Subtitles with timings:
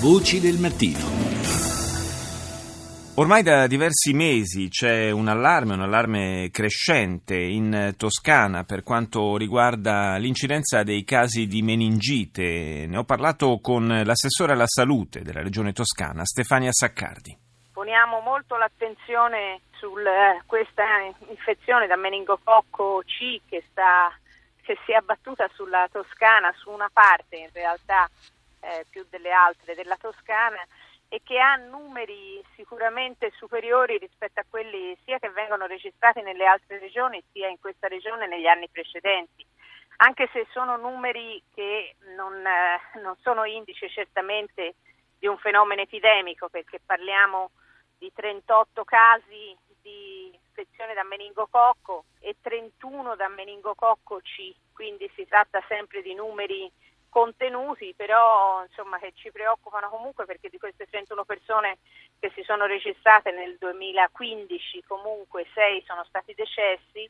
[0.00, 1.02] Voci del mattino.
[3.16, 10.16] Ormai da diversi mesi c'è un allarme, un allarme crescente in Toscana per quanto riguarda
[10.18, 12.86] l'incidenza dei casi di meningite.
[12.86, 17.36] Ne ho parlato con l'assessore alla salute della regione toscana, Stefania Saccardi.
[17.72, 20.84] Poniamo molto l'attenzione su eh, questa
[21.28, 24.16] infezione da meningococco C che, sta,
[24.62, 28.08] che si è abbattuta sulla Toscana, su una parte in realtà
[28.60, 30.60] eh, più delle altre della Toscana
[31.08, 36.78] e che ha numeri sicuramente superiori rispetto a quelli sia che vengono registrati nelle altre
[36.78, 39.44] regioni sia in questa regione negli anni precedenti.
[40.00, 44.74] Anche se sono numeri che non, eh, non sono indice certamente
[45.18, 47.50] di un fenomeno epidemico, perché parliamo
[47.98, 55.62] di 38 casi di infezione da meningococco e 31 da meningococco C, quindi si tratta
[55.66, 56.70] sempre di numeri
[57.08, 61.78] contenuti, però insomma, che ci preoccupano comunque perché di queste 31 persone
[62.18, 67.08] che si sono registrate nel 2015 comunque 6 sono stati decessi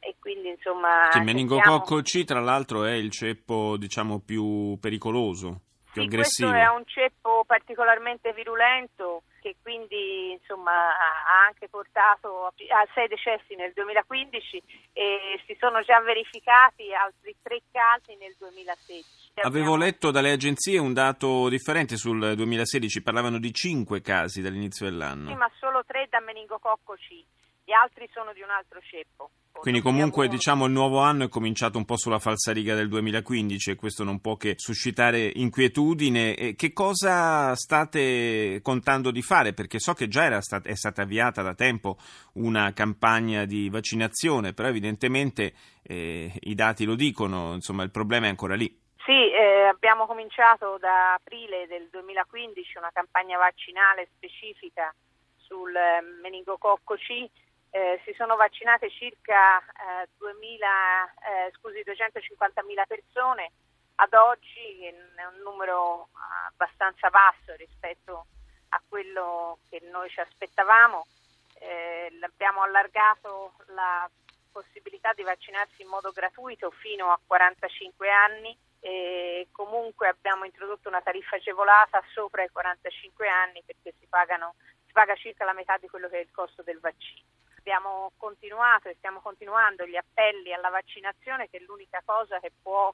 [0.00, 1.10] e quindi insomma...
[1.14, 5.60] Il meningococco C tra l'altro è il ceppo diciamo più pericoloso,
[5.92, 6.50] più sì, aggressivo.
[6.50, 12.52] Questo è un ceppo particolarmente virulento che quindi insomma, ha anche portato a
[12.94, 19.04] sei decessi nel 2015 e si sono già verificati altri tre casi nel 2016.
[19.42, 25.30] Avevo letto dalle agenzie un dato differente sul 2016, parlavano di cinque casi dall'inizio dell'anno.
[25.30, 27.24] Sì, ma solo tre da meningococco C,
[27.70, 29.30] gli altri sono di un altro ceppo.
[29.52, 33.74] Quindi comunque diciamo il nuovo anno è cominciato un po' sulla falsariga del 2015 e
[33.76, 36.34] questo non può che suscitare inquietudine.
[36.34, 39.52] E che cosa state contando di fare?
[39.52, 41.98] Perché so che già era stat- è stata avviata da tempo
[42.34, 48.30] una campagna di vaccinazione, però evidentemente eh, i dati lo dicono, insomma il problema è
[48.30, 48.66] ancora lì.
[49.04, 54.92] Sì, eh, abbiamo cominciato da aprile del 2015 una campagna vaccinale specifica
[55.36, 57.28] sul eh, meningococco C
[57.70, 63.52] eh, si sono vaccinate circa eh, 2000, eh, scusi, 250.000 persone,
[63.96, 66.08] ad oggi è un numero
[66.48, 68.26] abbastanza basso rispetto
[68.70, 71.06] a quello che noi ci aspettavamo.
[71.54, 74.08] Eh, abbiamo allargato la
[74.50, 81.02] possibilità di vaccinarsi in modo gratuito fino a 45 anni e comunque abbiamo introdotto una
[81.02, 84.54] tariffa agevolata sopra i 45 anni perché si, pagano,
[84.86, 87.28] si paga circa la metà di quello che è il costo del vaccino
[87.60, 92.92] abbiamo continuato e stiamo continuando gli appelli alla vaccinazione che è l'unica cosa che può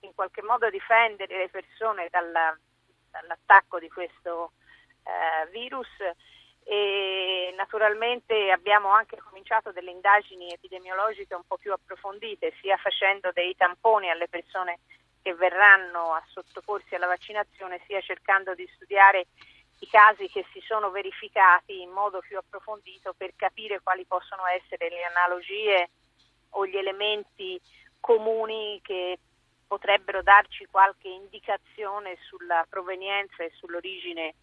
[0.00, 2.56] in qualche modo difendere le persone dalla,
[3.10, 4.52] dall'attacco di questo
[5.04, 5.88] eh, virus.
[6.64, 13.56] E naturalmente abbiamo anche cominciato delle indagini epidemiologiche un po' più approfondite, sia facendo dei
[13.56, 14.80] tamponi alle persone
[15.22, 19.28] che verranno a sottoporsi alla vaccinazione, sia cercando di studiare
[19.80, 24.88] i casi che si sono verificati in modo più approfondito per capire quali possono essere
[24.88, 25.90] le analogie
[26.50, 27.60] o gli elementi
[28.00, 29.18] comuni che
[29.66, 34.34] potrebbero darci qualche indicazione sulla provenienza e sull'origine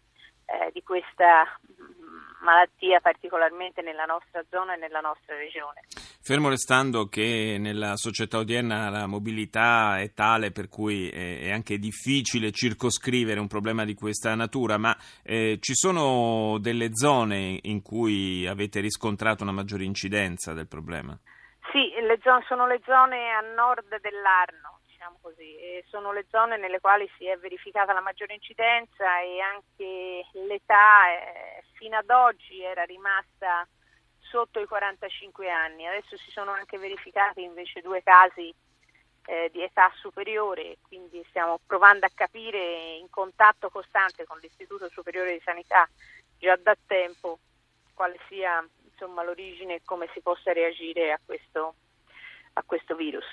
[0.46, 5.82] eh, di questa mm, malattia, particolarmente nella nostra zona e nella nostra regione.
[6.26, 12.50] Fermo restando che nella società odierna la mobilità è tale per cui è anche difficile
[12.50, 14.92] circoscrivere un problema di questa natura, ma
[15.22, 21.16] eh, ci sono delle zone in cui avete riscontrato una maggiore incidenza del problema?
[21.70, 25.54] Sì, le zone, sono le zone a nord dell'Arno diciamo così,
[25.86, 31.62] sono le zone nelle quali si è verificata la maggiore incidenza e anche l'età eh,
[31.74, 33.64] fino ad oggi era rimasta
[34.36, 35.86] sotto i 45 anni.
[35.86, 38.52] Adesso si sono anche verificati invece due casi
[39.24, 45.32] eh, di età superiore, quindi stiamo provando a capire in contatto costante con l'Istituto Superiore
[45.32, 45.88] di Sanità
[46.38, 47.38] già da tempo
[47.94, 51.74] quale sia insomma, l'origine e come si possa reagire a questo,
[52.52, 53.24] a questo virus.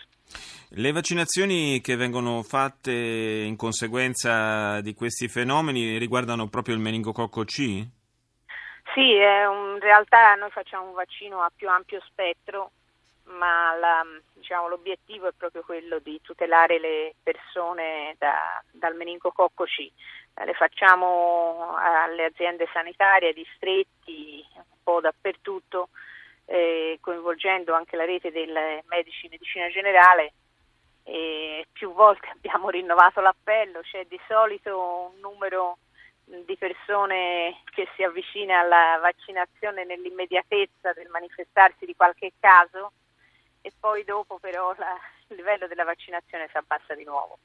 [0.70, 7.88] Le vaccinazioni che vengono fatte in conseguenza di questi fenomeni riguardano proprio il meningococco C?
[8.94, 12.72] Sì, in realtà noi facciamo un vaccino a più ampio spettro,
[13.24, 19.90] ma la, diciamo, l'obiettivo è proprio quello di tutelare le persone da, dal meningococco C.
[20.46, 25.90] Le facciamo alle aziende sanitarie, ai distretti, un po' dappertutto,
[26.46, 28.48] eh, coinvolgendo anche la rete dei
[28.90, 30.34] medici di medicina generale
[31.04, 35.78] e più volte abbiamo rinnovato l'appello, c'è di solito un numero
[36.46, 42.94] di persone che si avvicina alla vaccinazione nell'immediatezza del manifestarsi di qualche caso
[43.62, 44.98] e poi dopo però la,
[45.28, 47.40] il livello della vaccinazione si abbassa di nuovo.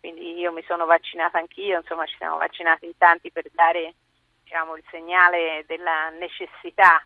[0.00, 3.94] quindi io mi sono vaccinata anch'io, insomma ci siamo vaccinati in tanti per dare
[4.42, 7.04] diciamo, il segnale della necessità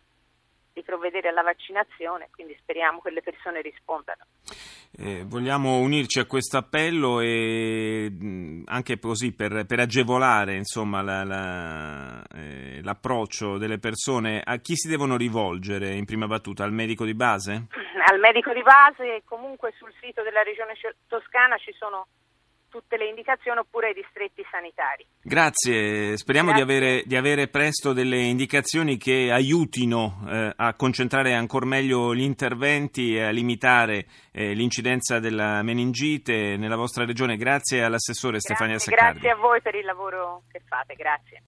[0.78, 4.22] di provvedere alla vaccinazione, quindi speriamo che le persone rispondano.
[4.96, 11.24] Eh, vogliamo unirci a questo appello e mh, anche così per, per agevolare insomma, la,
[11.24, 16.64] la, eh, l'approccio delle persone, a chi si devono rivolgere in prima battuta?
[16.64, 17.66] Al medico di base?
[18.10, 20.74] Al medico di base comunque sul sito della Regione
[21.08, 22.06] Toscana ci sono
[22.68, 25.06] tutte le indicazioni oppure ai distretti sanitari.
[25.20, 26.64] Grazie, speriamo Grazie.
[26.64, 32.22] Di, avere, di, avere, presto delle indicazioni che aiutino eh, a concentrare ancora meglio gli
[32.22, 37.36] interventi e a limitare eh, l'incidenza della meningite nella vostra regione.
[37.36, 39.20] Grazie all'assessore grazie, Stefania Seccardi.
[39.20, 41.36] Grazie a voi per il lavoro che fate, grazie.